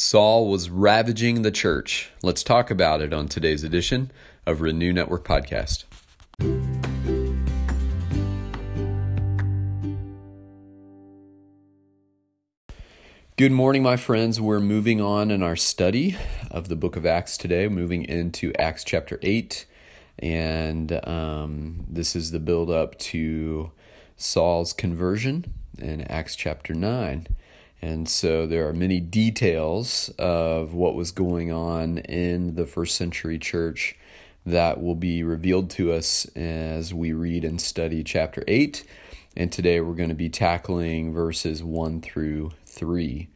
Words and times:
Saul 0.00 0.48
was 0.48 0.70
ravaging 0.70 1.42
the 1.42 1.50
church. 1.50 2.10
Let's 2.22 2.42
talk 2.42 2.70
about 2.70 3.02
it 3.02 3.12
on 3.12 3.28
today's 3.28 3.62
edition 3.62 4.10
of 4.46 4.62
Renew 4.62 4.94
Network 4.94 5.28
Podcast. 5.28 5.84
Good 13.36 13.52
morning, 13.52 13.82
my 13.82 13.98
friends. 13.98 14.40
We're 14.40 14.58
moving 14.58 15.02
on 15.02 15.30
in 15.30 15.42
our 15.42 15.54
study 15.54 16.16
of 16.50 16.68
the 16.68 16.76
book 16.76 16.96
of 16.96 17.04
Acts 17.04 17.36
today, 17.36 17.68
moving 17.68 18.06
into 18.06 18.54
Acts 18.58 18.84
chapter 18.84 19.18
8. 19.20 19.66
And 20.18 21.06
um, 21.06 21.84
this 21.86 22.16
is 22.16 22.30
the 22.30 22.40
build 22.40 22.70
up 22.70 22.98
to 23.00 23.70
Saul's 24.16 24.72
conversion 24.72 25.52
in 25.76 26.00
Acts 26.00 26.36
chapter 26.36 26.72
9. 26.72 27.26
And 27.82 28.08
so 28.08 28.46
there 28.46 28.68
are 28.68 28.72
many 28.72 29.00
details 29.00 30.10
of 30.18 30.74
what 30.74 30.94
was 30.94 31.10
going 31.10 31.50
on 31.50 31.98
in 31.98 32.54
the 32.54 32.66
first 32.66 32.96
century 32.96 33.38
church 33.38 33.96
that 34.44 34.82
will 34.82 34.94
be 34.94 35.22
revealed 35.22 35.70
to 35.70 35.92
us 35.92 36.26
as 36.36 36.92
we 36.92 37.12
read 37.12 37.44
and 37.44 37.60
study 37.60 38.02
chapter 38.04 38.44
8. 38.46 38.84
And 39.36 39.50
today 39.50 39.80
we're 39.80 39.94
going 39.94 40.08
to 40.10 40.14
be 40.14 40.28
tackling 40.28 41.12
verses 41.12 41.62
1 41.62 42.02
through 42.02 42.52
3. 42.66 43.28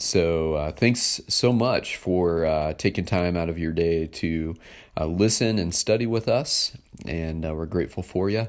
So, 0.00 0.54
uh, 0.54 0.72
thanks 0.72 1.20
so 1.26 1.52
much 1.52 1.96
for 1.96 2.46
uh, 2.46 2.74
taking 2.74 3.04
time 3.04 3.36
out 3.36 3.48
of 3.48 3.58
your 3.58 3.72
day 3.72 4.06
to 4.06 4.54
uh, 4.96 5.06
listen 5.06 5.58
and 5.58 5.74
study 5.74 6.06
with 6.06 6.28
us. 6.28 6.72
And 7.04 7.44
uh, 7.44 7.54
we're 7.54 7.66
grateful 7.66 8.02
for 8.02 8.30
you. 8.30 8.48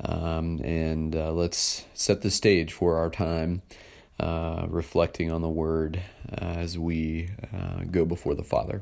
Um, 0.00 0.60
and 0.64 1.14
uh, 1.14 1.32
let's 1.32 1.84
set 1.92 2.22
the 2.22 2.30
stage 2.30 2.72
for 2.72 2.96
our 2.96 3.10
time 3.10 3.62
uh, 4.18 4.66
reflecting 4.68 5.30
on 5.30 5.42
the 5.42 5.48
word 5.48 6.00
uh, 6.32 6.44
as 6.44 6.78
we 6.78 7.30
uh, 7.54 7.84
go 7.90 8.04
before 8.04 8.34
the 8.34 8.42
Father. 8.42 8.80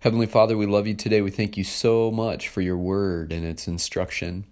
Heavenly 0.00 0.26
Father, 0.26 0.56
we 0.56 0.66
love 0.66 0.86
you 0.86 0.94
today. 0.94 1.20
We 1.20 1.30
thank 1.30 1.56
you 1.56 1.64
so 1.64 2.10
much 2.10 2.48
for 2.48 2.60
your 2.60 2.76
word 2.76 3.32
and 3.32 3.44
its 3.44 3.68
instruction. 3.68 4.44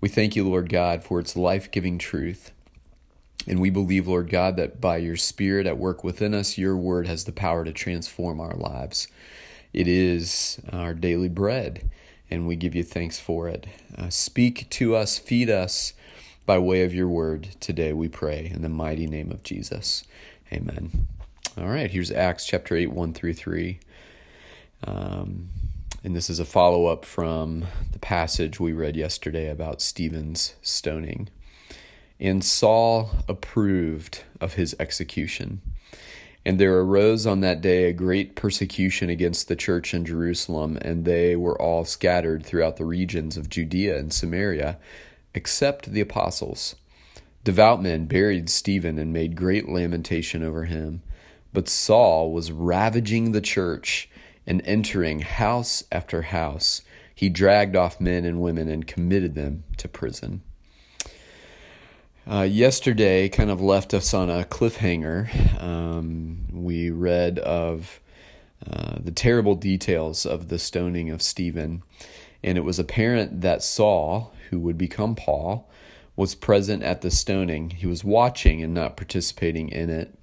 We 0.00 0.08
thank 0.08 0.36
you, 0.36 0.48
Lord 0.48 0.68
God, 0.68 1.02
for 1.02 1.18
its 1.18 1.36
life 1.36 1.70
giving 1.70 1.98
truth. 1.98 2.52
And 3.46 3.60
we 3.60 3.70
believe, 3.70 4.08
Lord 4.08 4.30
God, 4.30 4.56
that 4.56 4.80
by 4.80 4.98
your 4.98 5.16
Spirit 5.16 5.66
at 5.66 5.78
work 5.78 6.02
within 6.02 6.32
us, 6.32 6.56
your 6.56 6.76
word 6.76 7.06
has 7.06 7.24
the 7.24 7.32
power 7.32 7.64
to 7.64 7.72
transform 7.72 8.40
our 8.40 8.54
lives. 8.54 9.08
It 9.72 9.88
is 9.88 10.60
our 10.72 10.94
daily 10.94 11.28
bread, 11.28 11.90
and 12.30 12.46
we 12.46 12.56
give 12.56 12.74
you 12.74 12.84
thanks 12.84 13.18
for 13.18 13.48
it. 13.48 13.66
Uh, 13.98 14.08
speak 14.08 14.70
to 14.70 14.94
us, 14.94 15.18
feed 15.18 15.50
us 15.50 15.92
by 16.46 16.58
way 16.58 16.82
of 16.82 16.92
your 16.92 17.08
word 17.08 17.48
today, 17.60 17.92
we 17.92 18.08
pray 18.08 18.50
in 18.52 18.62
the 18.62 18.68
mighty 18.68 19.06
name 19.06 19.30
of 19.30 19.42
Jesus. 19.42 20.04
Amen. 20.52 21.08
All 21.56 21.68
right, 21.68 21.90
here's 21.90 22.10
Acts 22.10 22.44
chapter 22.44 22.76
8, 22.76 22.88
1 22.92 23.14
through 23.14 23.34
3. 23.34 23.78
Um, 24.86 25.48
and 26.02 26.14
this 26.14 26.28
is 26.28 26.38
a 26.38 26.44
follow 26.44 26.86
up 26.86 27.06
from 27.06 27.64
the 27.92 27.98
passage 27.98 28.60
we 28.60 28.72
read 28.72 28.94
yesterday 28.94 29.48
about 29.48 29.80
Stephen's 29.80 30.54
stoning. 30.60 31.28
And 32.20 32.44
Saul 32.44 33.10
approved 33.26 34.22
of 34.40 34.54
his 34.54 34.76
execution. 34.78 35.62
And 36.44 36.60
there 36.60 36.78
arose 36.78 37.26
on 37.26 37.40
that 37.40 37.62
day 37.62 37.84
a 37.84 37.94
great 37.94 38.36
persecution 38.36 39.08
against 39.08 39.48
the 39.48 39.56
church 39.56 39.94
in 39.94 40.04
Jerusalem, 40.04 40.76
and 40.82 41.06
they 41.06 41.36
were 41.36 41.60
all 41.60 41.86
scattered 41.86 42.44
throughout 42.44 42.76
the 42.76 42.84
regions 42.84 43.38
of 43.38 43.48
Judea 43.48 43.98
and 43.98 44.12
Samaria 44.12 44.76
except 45.34 45.92
the 45.92 46.00
apostles. 46.00 46.76
Devout 47.42 47.82
men 47.82 48.06
buried 48.06 48.48
Stephen 48.48 48.98
and 48.98 49.12
made 49.12 49.36
great 49.36 49.68
lamentation 49.68 50.42
over 50.42 50.64
him. 50.64 51.02
But 51.52 51.68
Saul 51.68 52.32
was 52.32 52.50
ravaging 52.50 53.32
the 53.32 53.40
church 53.40 54.08
and 54.46 54.62
entering 54.64 55.20
house 55.20 55.84
after 55.92 56.22
house. 56.22 56.82
He 57.14 57.28
dragged 57.28 57.76
off 57.76 58.00
men 58.00 58.24
and 58.24 58.40
women 58.40 58.68
and 58.68 58.86
committed 58.86 59.34
them 59.34 59.64
to 59.76 59.88
prison. 59.88 60.42
Uh, 62.26 62.42
yesterday 62.42 63.28
kind 63.28 63.50
of 63.50 63.60
left 63.60 63.92
us 63.92 64.14
on 64.14 64.30
a 64.30 64.44
cliffhanger. 64.44 65.62
Um, 65.62 66.46
we 66.50 66.90
read 66.90 67.38
of 67.38 68.00
uh, 68.68 68.96
the 68.98 69.12
terrible 69.12 69.54
details 69.54 70.24
of 70.24 70.48
the 70.48 70.58
stoning 70.58 71.10
of 71.10 71.20
Stephen, 71.20 71.82
and 72.44 72.58
it 72.58 72.64
was 72.64 72.78
apparent 72.78 73.40
that 73.40 73.62
Saul, 73.62 74.32
who 74.50 74.60
would 74.60 74.76
become 74.76 75.14
Paul, 75.14 75.68
was 76.14 76.34
present 76.34 76.82
at 76.82 77.00
the 77.00 77.10
stoning. 77.10 77.70
He 77.70 77.86
was 77.86 78.04
watching 78.04 78.62
and 78.62 78.74
not 78.74 78.96
participating 78.96 79.70
in 79.70 79.88
it. 79.88 80.14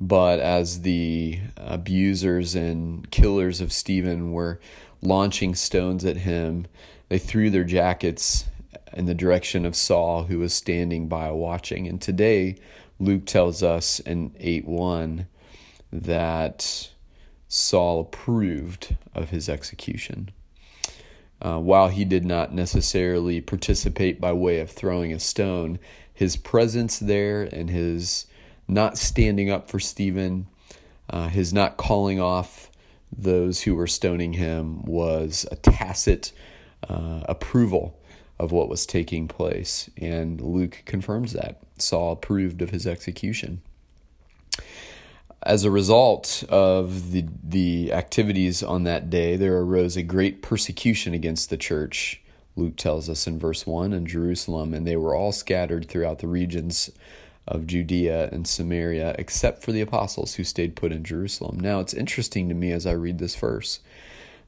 But 0.00 0.40
as 0.40 0.82
the 0.82 1.38
abusers 1.56 2.56
and 2.56 3.08
killers 3.10 3.60
of 3.60 3.72
Stephen 3.72 4.32
were 4.32 4.60
launching 5.00 5.54
stones 5.54 6.04
at 6.04 6.18
him, 6.18 6.66
they 7.08 7.18
threw 7.18 7.48
their 7.48 7.64
jackets 7.64 8.46
in 8.92 9.06
the 9.06 9.14
direction 9.14 9.64
of 9.64 9.76
Saul, 9.76 10.24
who 10.24 10.40
was 10.40 10.52
standing 10.52 11.08
by 11.08 11.30
watching. 11.30 11.86
And 11.86 12.02
today, 12.02 12.56
Luke 12.98 13.26
tells 13.26 13.62
us 13.62 14.00
in 14.00 14.34
8 14.40 14.66
1 14.66 15.26
that 15.92 16.90
Saul 17.46 18.00
approved 18.00 18.96
of 19.14 19.30
his 19.30 19.48
execution. 19.48 20.30
Uh, 21.44 21.58
while 21.58 21.88
he 21.88 22.06
did 22.06 22.24
not 22.24 22.54
necessarily 22.54 23.38
participate 23.38 24.18
by 24.18 24.32
way 24.32 24.60
of 24.60 24.70
throwing 24.70 25.12
a 25.12 25.20
stone, 25.20 25.78
his 26.12 26.36
presence 26.36 26.98
there 26.98 27.42
and 27.42 27.68
his 27.68 28.24
not 28.66 28.96
standing 28.96 29.50
up 29.50 29.68
for 29.68 29.78
Stephen, 29.78 30.46
uh, 31.10 31.28
his 31.28 31.52
not 31.52 31.76
calling 31.76 32.18
off 32.18 32.70
those 33.12 33.62
who 33.62 33.74
were 33.74 33.86
stoning 33.86 34.32
him 34.32 34.82
was 34.84 35.46
a 35.50 35.56
tacit 35.56 36.32
uh, 36.88 37.20
approval 37.28 38.00
of 38.38 38.50
what 38.50 38.70
was 38.70 38.86
taking 38.86 39.28
place. 39.28 39.90
And 39.98 40.40
Luke 40.40 40.82
confirms 40.86 41.34
that. 41.34 41.60
Saul 41.76 42.12
approved 42.12 42.62
of 42.62 42.70
his 42.70 42.86
execution 42.86 43.60
as 45.44 45.64
a 45.64 45.70
result 45.70 46.42
of 46.48 47.12
the 47.12 47.26
the 47.42 47.92
activities 47.92 48.62
on 48.62 48.84
that 48.84 49.10
day, 49.10 49.36
there 49.36 49.58
arose 49.58 49.96
a 49.96 50.02
great 50.02 50.42
persecution 50.42 51.14
against 51.14 51.50
the 51.50 51.56
church. 51.56 52.20
Luke 52.56 52.76
tells 52.76 53.10
us 53.10 53.26
in 53.26 53.38
verse 53.38 53.66
1 53.66 53.92
in 53.92 54.06
Jerusalem, 54.06 54.72
and 54.72 54.86
they 54.86 54.96
were 54.96 55.14
all 55.14 55.32
scattered 55.32 55.88
throughout 55.88 56.20
the 56.20 56.28
regions 56.28 56.90
of 57.46 57.66
Judea 57.66 58.30
and 58.32 58.46
Samaria, 58.46 59.14
except 59.18 59.62
for 59.62 59.72
the 59.72 59.80
apostles 59.80 60.34
who 60.34 60.44
stayed 60.44 60.76
put 60.76 60.92
in 60.92 61.04
Jerusalem. 61.04 61.60
Now, 61.60 61.80
it's 61.80 61.92
interesting 61.92 62.48
to 62.48 62.54
me 62.54 62.70
as 62.72 62.86
I 62.86 62.92
read 62.92 63.18
this 63.18 63.34
verse. 63.34 63.80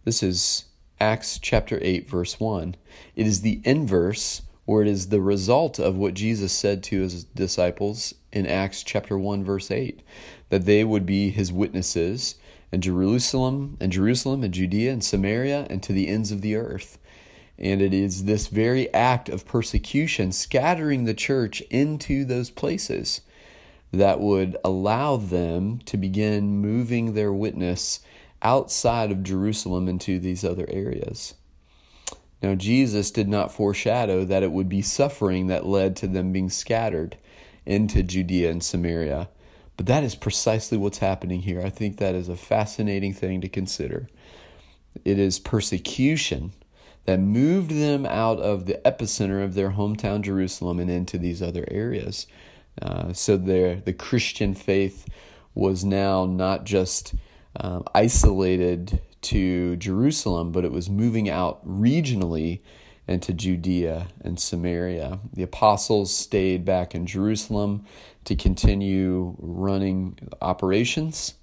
This 0.05 0.23
is 0.23 0.67
Acts 1.01 1.39
chapter 1.39 1.79
8, 1.83 2.09
verse 2.09 2.41
1. 2.41 2.77
It 3.17 3.27
is 3.27 3.43
the 3.43 3.61
inverse, 3.65 4.43
or 4.67 4.83
it 4.83 4.89
is 4.89 5.09
the 5.09 5.21
result 5.21 5.79
of 5.79 5.97
what 5.97 6.15
Jesus 6.15 6.53
said 6.53 6.83
to 6.85 7.03
his 7.03 7.25
disciples 7.25 8.15
in 8.37 8.47
Acts 8.47 8.83
chapter 8.83 9.19
1, 9.19 9.45
verse 9.45 9.71
8 9.71 10.03
that 10.49 10.67
they 10.67 10.85
would 10.85 11.07
be 11.07 11.31
his 11.31 11.53
witnesses 11.53 12.37
in 12.71 12.81
Jerusalem 12.81 13.77
and 13.81 13.91
Jerusalem 13.91 14.45
and 14.45 14.53
Judea 14.55 14.93
and 14.93 15.03
Samaria 15.03 15.67
and 15.71 15.83
to 15.83 15.93
the 15.93 16.07
ends 16.07 16.31
of 16.31 16.43
the 16.43 16.55
earth. 16.55 16.99
And 17.59 17.81
it 17.81 17.95
is 17.95 18.25
this 18.25 18.49
very 18.49 18.93
act 18.93 19.29
of 19.29 19.47
persecution, 19.47 20.31
scattering 20.31 21.05
the 21.05 21.15
church 21.15 21.63
into 21.63 22.25
those 22.25 22.51
places, 22.51 23.23
that 23.93 24.21
would 24.21 24.59
allow 24.63 25.17
them 25.17 25.79
to 25.87 25.97
begin 25.97 26.61
moving 26.61 27.15
their 27.15 27.33
witness 27.33 28.01
outside 28.43 29.11
of 29.11 29.23
Jerusalem 29.23 29.89
into 29.89 30.19
these 30.19 30.45
other 30.45 30.67
areas. 30.69 31.35
Now, 32.43 32.55
Jesus 32.55 33.11
did 33.11 33.29
not 33.29 33.53
foreshadow 33.53 34.25
that 34.25 34.43
it 34.43 34.53
would 34.53 34.69
be 34.69 34.83
suffering 34.83 35.47
that 35.47 35.65
led 35.65 35.97
to 35.97 36.07
them 36.07 36.33
being 36.33 36.51
scattered 36.51 37.17
into 37.67 38.03
Judea 38.03 38.51
and 38.51 38.63
Samaria. 38.63 39.29
But 39.77 39.87
that 39.87 40.05
is 40.05 40.15
precisely 40.15 40.79
what's 40.79 40.99
happening 40.99 41.43
here. 41.43 41.61
I 41.61 41.71
think 41.71 41.99
that 41.99 42.15
is 42.15 42.29
a 42.29 42.37
fascinating 42.37 43.13
thing 43.13 43.41
to 43.43 43.49
consider. 43.49 44.09
It 45.05 45.19
is 45.19 45.39
persecution 45.39 46.53
that 47.05 47.21
moved 47.21 47.71
them 47.71 48.07
out 48.07 48.39
of 48.41 48.67
the 48.67 48.81
epicenter 48.85 49.45
of 49.45 49.55
their 49.55 49.73
hometown 49.73 50.23
Jerusalem 50.23 50.81
and 50.81 50.91
into 50.91 51.19
these 51.19 51.43
other 51.43 51.67
areas. 51.71 52.27
Uh, 52.81 53.13
so 53.13 53.37
the 53.37 53.95
Christian 53.97 54.55
faith 54.55 55.07
was 55.55 55.85
now 55.85 56.27
not 56.27 56.65
just 56.65 57.15
uh, 57.59 57.81
isolated 57.95 59.01
to 59.23 59.77
Jerusalem, 59.77 60.53
but 60.53 60.65
it 60.65 60.73
was 60.73 60.91
moving 60.91 61.29
out 61.29 61.67
regionally 61.67 62.61
into 63.09 63.33
Judea 63.33 64.09
and 64.21 64.39
Samaria. 64.39 65.21
The 65.33 65.43
apostles 65.43 66.13
stayed 66.13 66.65
back 66.65 66.95
in 66.95 67.07
Jerusalem 67.07 67.85
to 68.25 68.35
continue 68.35 69.37
running 69.39 70.19
operations. 70.43 71.35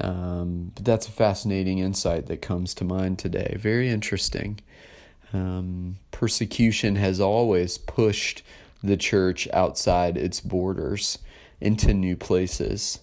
Um, 0.00 0.72
but 0.74 0.84
that's 0.84 1.08
a 1.08 1.12
fascinating 1.12 1.78
insight 1.78 2.26
that 2.26 2.42
comes 2.42 2.74
to 2.74 2.84
mind 2.84 3.18
today. 3.18 3.56
Very 3.58 3.88
interesting. 3.88 4.60
Um, 5.32 5.98
persecution 6.10 6.96
has 6.96 7.20
always 7.20 7.78
pushed 7.78 8.42
the 8.82 8.96
church 8.96 9.48
outside 9.52 10.16
its 10.16 10.40
borders 10.40 11.18
into 11.60 11.92
new 11.92 12.16
places. 12.16 13.00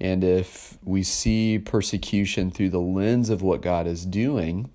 And 0.00 0.24
if 0.24 0.78
we 0.82 1.02
see 1.02 1.58
persecution 1.58 2.50
through 2.50 2.70
the 2.70 2.80
lens 2.80 3.30
of 3.30 3.42
what 3.42 3.60
God 3.60 3.86
is 3.86 4.06
doing, 4.06 4.70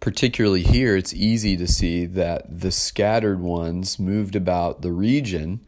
particularly 0.00 0.62
here, 0.62 0.96
it's 0.96 1.14
easy 1.14 1.56
to 1.56 1.68
see 1.68 2.06
that 2.06 2.60
the 2.60 2.70
scattered 2.70 3.40
ones 3.40 3.98
moved 3.98 4.34
about 4.34 4.82
the 4.82 4.92
region 4.92 5.60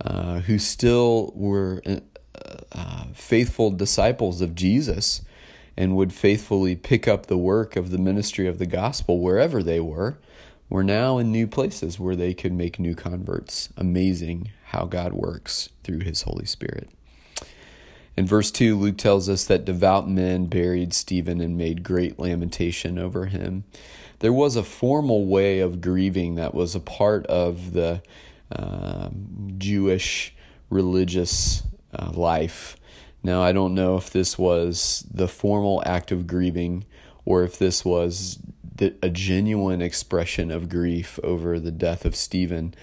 uh, 0.00 0.40
who 0.40 0.58
still 0.58 1.32
were 1.34 1.82
uh, 1.86 1.96
uh, 2.72 3.04
faithful 3.14 3.70
disciples 3.70 4.40
of 4.40 4.54
Jesus 4.54 5.22
and 5.76 5.96
would 5.96 6.12
faithfully 6.12 6.76
pick 6.76 7.08
up 7.08 7.26
the 7.26 7.38
work 7.38 7.76
of 7.76 7.90
the 7.90 7.98
ministry 7.98 8.46
of 8.46 8.58
the 8.58 8.66
gospel 8.66 9.20
wherever 9.20 9.62
they 9.62 9.80
were, 9.80 10.18
were 10.68 10.84
now 10.84 11.18
in 11.18 11.32
new 11.32 11.46
places 11.46 11.98
where 11.98 12.16
they 12.16 12.34
could 12.34 12.52
make 12.52 12.78
new 12.78 12.94
converts. 12.94 13.70
Amazing 13.76 14.50
how 14.66 14.84
God 14.84 15.12
works 15.12 15.70
through 15.82 16.00
his 16.00 16.22
Holy 16.22 16.46
Spirit. 16.46 16.90
In 18.16 18.26
verse 18.26 18.50
2, 18.50 18.78
Luke 18.78 18.98
tells 18.98 19.28
us 19.28 19.44
that 19.44 19.64
devout 19.64 20.08
men 20.08 20.46
buried 20.46 20.92
Stephen 20.92 21.40
and 21.40 21.56
made 21.56 21.82
great 21.82 22.18
lamentation 22.18 22.98
over 22.98 23.26
him. 23.26 23.64
There 24.18 24.32
was 24.32 24.54
a 24.54 24.62
formal 24.62 25.26
way 25.26 25.60
of 25.60 25.80
grieving 25.80 26.34
that 26.34 26.54
was 26.54 26.74
a 26.74 26.80
part 26.80 27.26
of 27.26 27.72
the 27.72 28.02
uh, 28.54 29.08
Jewish 29.56 30.34
religious 30.68 31.62
uh, 31.98 32.10
life. 32.12 32.76
Now, 33.22 33.42
I 33.42 33.52
don't 33.52 33.74
know 33.74 33.96
if 33.96 34.10
this 34.10 34.38
was 34.38 35.06
the 35.10 35.28
formal 35.28 35.82
act 35.86 36.12
of 36.12 36.26
grieving 36.26 36.84
or 37.24 37.44
if 37.44 37.58
this 37.58 37.84
was 37.84 38.38
the, 38.74 38.94
a 39.02 39.08
genuine 39.08 39.80
expression 39.80 40.50
of 40.50 40.68
grief 40.68 41.18
over 41.22 41.58
the 41.58 41.70
death 41.70 42.04
of 42.04 42.16
Stephen. 42.16 42.74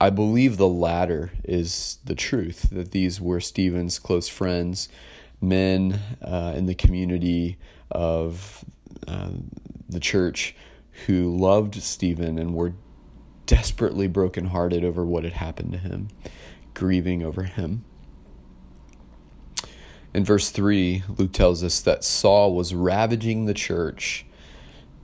I 0.00 0.10
believe 0.10 0.56
the 0.56 0.68
latter 0.68 1.30
is 1.42 1.98
the 2.04 2.14
truth, 2.14 2.68
that 2.70 2.90
these 2.90 3.20
were 3.20 3.40
Stephen's 3.40 3.98
close 3.98 4.28
friends, 4.28 4.88
men 5.40 6.00
uh, 6.22 6.52
in 6.54 6.66
the 6.66 6.74
community 6.74 7.56
of 7.90 8.64
uh, 9.08 9.30
the 9.88 10.00
church 10.00 10.54
who 11.06 11.34
loved 11.34 11.76
Stephen 11.82 12.38
and 12.38 12.54
were 12.54 12.74
desperately 13.46 14.06
brokenhearted 14.06 14.84
over 14.84 15.04
what 15.04 15.24
had 15.24 15.34
happened 15.34 15.72
to 15.72 15.78
him, 15.78 16.08
grieving 16.74 17.22
over 17.22 17.44
him. 17.44 17.84
In 20.12 20.24
verse 20.24 20.50
3, 20.50 21.04
Luke 21.16 21.32
tells 21.32 21.62
us 21.62 21.80
that 21.80 22.04
Saul 22.04 22.54
was 22.54 22.74
ravaging 22.74 23.46
the 23.46 23.54
church. 23.54 24.26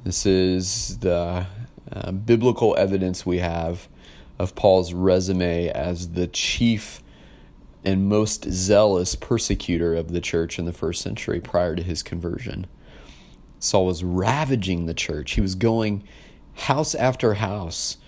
This 0.04 0.26
is 0.26 0.98
the 0.98 1.46
uh, 1.90 2.12
biblical 2.12 2.74
evidence 2.76 3.24
we 3.24 3.38
have 3.38 3.88
of 4.42 4.56
Paul's 4.56 4.92
resume 4.92 5.68
as 5.68 6.10
the 6.10 6.26
chief 6.26 7.00
and 7.84 8.08
most 8.08 8.44
zealous 8.50 9.14
persecutor 9.14 9.94
of 9.94 10.12
the 10.12 10.20
church 10.20 10.58
in 10.58 10.64
the 10.64 10.72
first 10.72 11.00
century 11.00 11.40
prior 11.40 11.76
to 11.76 11.82
his 11.82 12.02
conversion. 12.02 12.66
Saul 13.60 13.86
was 13.86 14.02
ravaging 14.02 14.86
the 14.86 14.94
church. 14.94 15.32
He 15.32 15.40
was 15.40 15.54
going 15.54 16.02
house 16.54 16.94
after 16.94 17.34
house, 17.34 17.98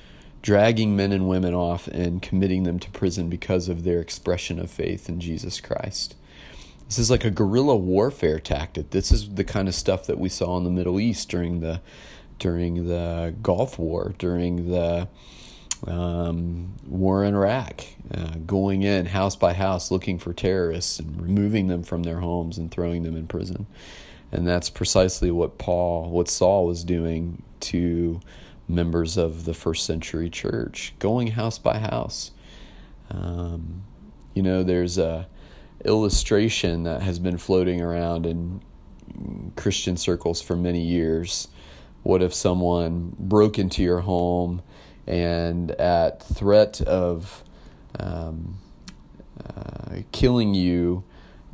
dragging 0.43 0.97
men 0.97 1.13
and 1.13 1.29
women 1.29 1.55
off 1.55 1.87
and 1.89 2.21
committing 2.21 2.65
them 2.65 2.81
to 2.81 2.91
prison 2.91 3.29
because 3.29 3.69
of 3.69 3.85
their 3.85 4.01
expression 4.01 4.59
of 4.59 4.71
faith 4.71 5.09
in 5.09 5.21
Jesus 5.21 5.61
Christ. 5.61 6.17
This 6.87 6.99
is 6.99 7.11
like 7.11 7.25
a 7.25 7.31
guerrilla 7.31 7.77
warfare 7.77 8.41
tactic. 8.41 8.91
This 8.91 9.13
is 9.13 9.35
the 9.35 9.45
kind 9.45 9.69
of 9.69 9.75
stuff 9.75 10.07
that 10.07 10.19
we 10.19 10.29
saw 10.29 10.57
in 10.57 10.65
the 10.65 10.71
Middle 10.71 10.99
East 11.01 11.29
during 11.29 11.61
the 11.61 11.81
during 12.41 12.89
the 12.89 13.35
Gulf 13.43 13.79
War, 13.79 14.13
during 14.19 14.69
the 14.71 15.09
um, 15.87 16.75
war 16.87 17.25
in 17.25 17.35
Iraq, 17.35 17.85
uh, 18.13 18.35
going 18.47 18.83
in 18.83 19.07
house 19.07 19.37
by 19.37 19.53
house 19.53 19.91
looking 19.91 20.19
for 20.19 20.33
terrorists 20.33 20.99
and 20.99 21.21
removing 21.21 21.69
them 21.69 21.83
from 21.83 22.03
their 22.03 22.21
homes 22.21 22.59
and 22.59 22.71
throwing 22.71 23.03
them 23.03 23.17
in 23.17 23.27
prison. 23.27 23.67
And 24.33 24.47
that's 24.47 24.71
precisely 24.71 25.31
what 25.31 25.59
Paul, 25.59 26.11
what 26.11 26.29
Saul 26.29 26.67
was 26.67 26.85
doing 26.85 27.43
to 27.61 28.21
members 28.67 29.17
of 29.17 29.45
the 29.45 29.55
first 29.55 29.85
century 29.85 30.31
church, 30.31 30.95
going 30.99 31.29
house 31.29 31.59
by 31.59 31.79
house. 31.79 32.33
Um, 33.11 33.85
you 34.35 34.43
know, 34.43 34.63
there's 34.63 34.99
a 34.99 35.29
illustration 35.85 36.85
that 36.85 37.03
has 37.03 37.19
been 37.19 37.37
floating 37.37 37.81
around 37.81 38.27
in 38.27 38.63
Christian 39.55 39.97
circles 39.97 40.41
for 40.41 40.57
many 40.57 40.81
years. 40.81 41.49
What 42.03 42.23
if 42.23 42.35
someone 42.35 43.15
broke 43.19 43.59
into 43.59 43.83
your 43.83 44.01
home? 44.01 44.63
And 45.07 45.71
at 45.73 46.23
threat 46.23 46.81
of 46.83 47.45
um, 47.99 48.59
uh, 49.45 49.97
killing 50.13 50.55
you, 50.55 51.05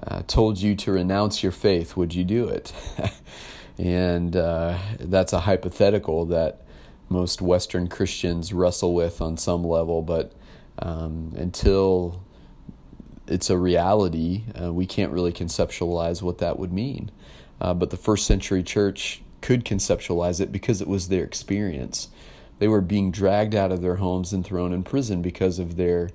uh, 0.06 0.22
told 0.26 0.58
you 0.58 0.74
to 0.74 0.92
renounce 0.92 1.42
your 1.42 1.52
faith, 1.52 1.96
would 1.96 2.14
you 2.14 2.24
do 2.24 2.48
it? 2.48 2.72
and 3.78 4.36
uh, 4.36 4.78
that's 4.98 5.32
a 5.32 5.40
hypothetical 5.40 6.26
that 6.26 6.62
most 7.08 7.42
Western 7.42 7.88
Christians 7.88 8.52
wrestle 8.52 8.94
with 8.94 9.20
on 9.20 9.36
some 9.36 9.64
level, 9.64 10.00
but 10.00 10.32
um, 10.78 11.32
until 11.36 12.22
it's 13.26 13.50
a 13.50 13.58
reality, 13.58 14.44
uh, 14.60 14.72
we 14.72 14.86
can't 14.86 15.12
really 15.12 15.32
conceptualize 15.32 16.22
what 16.22 16.38
that 16.38 16.58
would 16.58 16.72
mean. 16.72 17.10
Uh, 17.60 17.74
but 17.74 17.90
the 17.90 17.96
first 17.96 18.26
century 18.26 18.62
church 18.62 19.22
could 19.40 19.64
conceptualize 19.64 20.40
it 20.40 20.52
because 20.52 20.80
it 20.80 20.88
was 20.88 21.08
their 21.08 21.24
experience. 21.24 22.08
They 22.60 22.68
were 22.68 22.82
being 22.82 23.10
dragged 23.10 23.54
out 23.54 23.72
of 23.72 23.80
their 23.80 23.96
homes 23.96 24.34
and 24.34 24.44
thrown 24.44 24.74
in 24.74 24.82
prison 24.84 25.22
because 25.22 25.58
of 25.58 25.76
their 25.76 26.10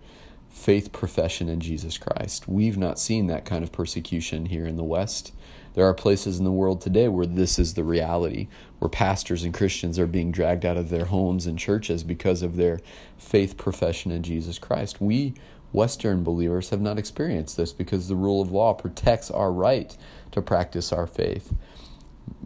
faith 0.47 0.93
profession 0.93 1.49
in 1.49 1.59
Jesus 1.59 1.97
Christ. 1.97 2.47
We've 2.47 2.77
not 2.77 2.99
seen 2.99 3.25
that 3.27 3.45
kind 3.45 3.63
of 3.63 3.71
persecution 3.71 4.45
here 4.45 4.67
in 4.67 4.77
the 4.77 4.83
West. 4.83 5.33
There 5.73 5.85
are 5.85 5.93
places 5.93 6.37
in 6.37 6.45
the 6.45 6.51
world 6.51 6.81
today 6.81 7.07
where 7.07 7.25
this 7.25 7.57
is 7.57 7.73
the 7.73 7.83
reality, 7.83 8.47
where 8.77 8.89
pastors 8.89 9.43
and 9.43 9.55
Christians 9.55 9.97
are 9.97 10.05
being 10.05 10.31
dragged 10.31 10.65
out 10.65 10.77
of 10.77 10.89
their 10.89 11.05
homes 11.05 11.47
and 11.47 11.57
churches 11.57 12.03
because 12.03 12.43
of 12.43 12.57
their 12.57 12.79
faith 13.17 13.57
profession 13.57 14.11
in 14.11 14.21
Jesus 14.21 14.59
Christ. 14.59 15.01
We 15.01 15.33
Western 15.73 16.23
believers 16.23 16.69
have 16.69 16.79
not 16.79 16.99
experienced 16.99 17.57
this 17.57 17.73
because 17.73 18.07
the 18.07 18.15
rule 18.15 18.41
of 18.41 18.51
law 18.51 18.73
protects 18.73 19.31
our 19.31 19.51
right 19.51 19.97
to 20.31 20.43
practice 20.43 20.93
our 20.93 21.07
faith. 21.07 21.53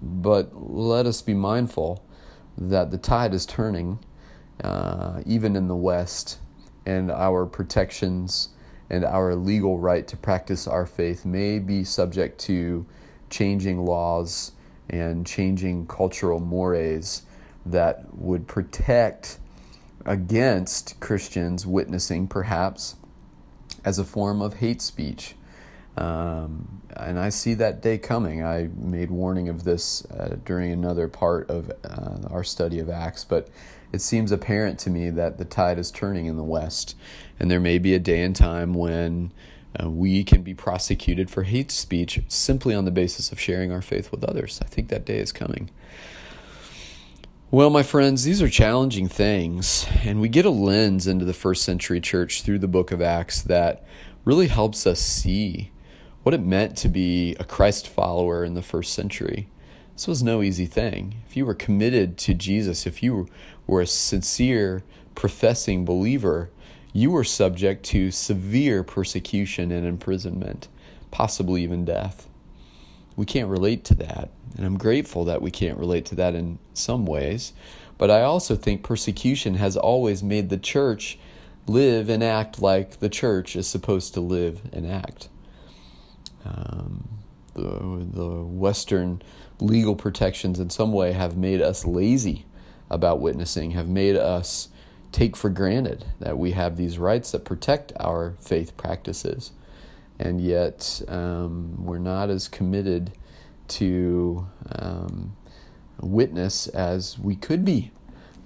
But 0.02 0.56
let 0.56 1.06
us 1.06 1.22
be 1.22 1.34
mindful 1.34 2.04
that 2.60 2.92
the 2.92 2.98
tide 2.98 3.34
is 3.34 3.46
turning, 3.46 4.00
uh, 4.64 5.22
even 5.26 5.56
in 5.56 5.68
the 5.68 5.76
West, 5.76 6.38
and 6.86 7.10
our 7.10 7.46
protections 7.46 8.50
and 8.90 9.06
our 9.06 9.36
legal 9.36 9.80
right 9.80 10.08
to 10.08 10.18
practice 10.18 10.68
our 10.68 10.86
faith 10.86 11.26
may 11.26 11.60
be 11.60 11.84
subject 11.84 12.40
to 12.40 12.86
changing 13.30 13.86
laws 13.86 14.52
and 14.90 15.26
changing 15.26 15.86
cultural 15.88 16.40
mores 16.40 17.24
that 17.66 18.14
would 18.16 18.48
protect 18.48 19.38
against 20.06 21.00
Christians 21.00 21.68
witnessing, 21.68 22.28
perhaps, 22.28 22.96
as 23.86 24.00
a 24.00 24.04
form 24.04 24.42
of 24.42 24.56
hate 24.56 24.82
speech. 24.82 25.36
Um, 25.98 26.82
and 26.96 27.20
I 27.20 27.30
see 27.30 27.54
that 27.56 27.82
day 27.82 27.98
coming. 27.98 28.44
I 28.44 28.70
made 28.76 29.12
warning 29.12 29.50
of 29.50 29.64
this 29.64 30.06
uh, 30.06 30.38
during 30.46 30.72
another 30.72 31.08
part 31.08 31.50
of 31.50 31.72
uh, 31.84 32.28
our 32.30 32.44
study 32.44 32.80
of 32.80 32.90
Acts, 32.90 33.24
but 33.24 33.50
it 33.92 34.02
seems 34.02 34.32
apparent 34.32 34.80
to 34.80 34.90
me 34.90 35.10
that 35.10 35.38
the 35.38 35.46
tide 35.46 35.80
is 35.80 35.92
turning 35.92 36.26
in 36.26 36.38
the 36.38 36.44
West, 36.44 36.96
and 37.40 37.50
there 37.50 37.60
may 37.60 37.80
be 37.80 37.94
a 37.94 38.00
day 38.00 38.22
and 38.22 38.36
time 38.36 38.74
when 38.74 39.32
uh, 39.82 39.90
we 39.90 40.24
can 40.24 40.42
be 40.42 40.54
prosecuted 40.54 41.30
for 41.30 41.44
hate 41.44 41.72
speech 41.72 42.22
simply 42.28 42.74
on 42.74 42.86
the 42.86 42.92
basis 42.92 43.32
of 43.32 43.40
sharing 43.40 43.72
our 43.72 43.82
faith 43.82 44.12
with 44.12 44.24
others. 44.24 44.60
I 44.64 44.68
think 44.68 44.90
that 44.90 45.06
day 45.06 45.18
is 45.18 45.32
coming. 45.32 45.70
Well, 47.52 47.72
my 47.72 47.82
friends, 47.82 48.24
these 48.24 48.44
are 48.44 48.50
challenging 48.50 49.08
things, 49.08 49.88
and 50.04 50.22
we 50.22 50.30
get 50.30 50.46
a 50.46 50.52
lens 50.52 51.08
into 51.08 51.26
the 51.26 51.34
first 51.34 51.64
century 51.64 52.00
church 52.00 52.44
through 52.44 52.60
the 52.60 52.68
book 52.68 52.92
of 52.92 53.02
Acts 53.02 53.42
that 53.42 53.84
really 54.24 54.48
helps 54.48 54.86
us 54.86 55.00
see 55.00 55.72
what 56.30 56.36
it 56.36 56.46
meant 56.46 56.78
to 56.78 56.88
be 56.88 57.36
a 57.40 57.44
Christ 57.44 57.88
follower 57.88 58.44
in 58.44 58.54
the 58.54 58.62
first 58.62 58.94
century. 58.94 59.48
This 59.96 60.08
was 60.08 60.22
no 60.22 60.44
easy 60.44 60.68
thing. 60.68 61.16
If 61.28 61.36
you 61.36 61.44
were 61.44 61.56
committed 61.56 62.20
to 62.20 62.36
Jesus, 62.36 62.86
if 62.86 63.02
you 63.02 63.28
were 63.66 63.82
a 63.82 63.88
sincere, 63.88 64.84
professing 65.16 65.86
believer, 65.86 66.52
you 66.94 67.10
were 67.10 67.24
subject 67.24 67.84
to 67.86 68.12
severe 68.12 68.84
persecution 68.84 69.72
and 69.72 69.88
imprisonment, 69.88 70.68
possibly 71.10 71.64
even 71.64 71.84
death. 71.84 72.30
We 73.16 73.26
can't 73.26 73.50
relate 73.50 73.84
to 73.86 73.96
that, 73.96 74.30
and 74.56 74.68
I'm 74.68 74.78
grateful 74.78 75.26
that 75.26 75.42
we 75.42 75.50
can't 75.50 75.80
relate 75.80 76.06
to 76.06 76.16
that 76.18 76.36
in 76.36 76.60
some 76.76 77.08
ways. 77.08 77.54
But 77.98 78.12
I 78.12 78.22
also 78.22 78.56
think 78.56 78.84
persecution 78.84 79.56
has 79.56 79.76
always 79.76 80.22
made 80.22 80.50
the 80.50 80.60
church 80.60 81.18
live 81.66 82.08
and 82.08 82.24
act 82.24 82.62
like 82.62 83.00
the 83.00 83.10
church 83.10 83.56
is 83.56 83.68
supposed 83.68 84.14
to 84.14 84.22
live 84.22 84.62
and 84.72 84.86
act. 84.86 85.28
Um, 86.46 87.10
the, 87.56 88.08
the 88.14 88.44
Western 88.46 89.22
legal 89.60 89.96
protections, 89.96 90.60
in 90.60 90.70
some 90.70 90.94
way, 90.94 91.14
have 91.14 91.38
made 91.38 91.62
us 91.62 91.86
lazy 91.86 92.46
about 92.90 93.22
witnessing, 93.22 93.72
have 93.72 93.90
made 93.90 94.16
us 94.18 94.70
take 95.12 95.36
for 95.38 95.50
granted 95.50 96.06
that 96.20 96.38
we 96.38 96.52
have 96.52 96.78
these 96.78 97.00
rights 97.00 97.32
that 97.32 97.46
protect 97.46 97.94
our 98.00 98.36
faith 98.40 98.78
practices. 98.78 99.52
and 100.20 100.42
yet 100.42 101.02
um, 101.10 101.86
we're 101.86 102.00
not 102.00 102.30
as 102.30 102.48
committed 102.48 103.12
to 103.68 104.48
um, 104.74 105.36
witness 106.02 106.68
as 106.70 107.20
we 107.20 107.36
could 107.36 107.66
be 107.66 107.92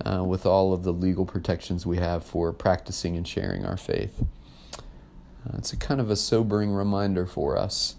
uh, 0.06 0.24
with 0.24 0.46
all 0.46 0.74
of 0.74 0.84
the 0.84 0.94
legal 0.94 1.26
protections 1.26 1.86
we 1.86 1.98
have 1.98 2.24
for 2.26 2.54
practicing 2.54 3.18
and 3.18 3.28
sharing 3.28 3.66
our 3.66 3.78
faith. 3.78 4.24
Uh, 5.46 5.58
it's 5.58 5.74
a 5.74 5.78
kind 5.78 6.00
of 6.00 6.10
a 6.10 6.16
sobering 6.16 6.72
reminder 6.72 7.26
for 7.26 7.58
us. 7.58 7.96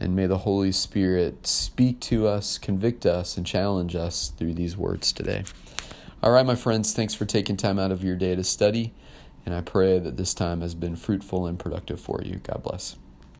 And 0.00 0.16
may 0.16 0.26
the 0.26 0.38
Holy 0.38 0.72
Spirit 0.72 1.46
speak 1.46 2.00
to 2.00 2.26
us, 2.26 2.58
convict 2.58 3.06
us, 3.06 3.36
and 3.36 3.46
challenge 3.46 3.94
us 3.94 4.32
through 4.36 4.54
these 4.54 4.76
words 4.76 5.12
today. 5.12 5.44
All 6.22 6.32
right, 6.32 6.46
my 6.46 6.56
friends, 6.56 6.92
thanks 6.92 7.14
for 7.14 7.24
taking 7.24 7.56
time 7.56 7.78
out 7.78 7.92
of 7.92 8.02
your 8.02 8.16
day 8.16 8.34
to 8.34 8.44
study. 8.44 8.92
And 9.44 9.54
I 9.54 9.60
pray 9.60 9.98
that 9.98 10.16
this 10.16 10.34
time 10.34 10.60
has 10.60 10.74
been 10.74 10.96
fruitful 10.96 11.46
and 11.46 11.58
productive 11.58 12.00
for 12.00 12.20
you. 12.22 12.36
God 12.36 12.62
bless. 12.62 12.96